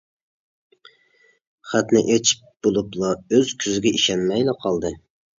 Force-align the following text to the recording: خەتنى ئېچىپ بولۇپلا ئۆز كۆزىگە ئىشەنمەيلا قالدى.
خەتنى 1.73 2.01
ئېچىپ 2.13 2.41
بولۇپلا 2.67 3.11
ئۆز 3.35 3.51
كۆزىگە 3.65 3.93
ئىشەنمەيلا 3.99 4.57
قالدى. 4.65 4.93